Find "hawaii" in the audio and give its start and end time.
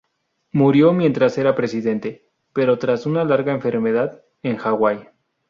4.59-5.05